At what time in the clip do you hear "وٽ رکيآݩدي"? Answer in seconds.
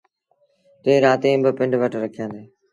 1.81-2.43